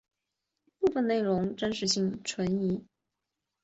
[0.79, 2.83] 部分内容真实性存疑。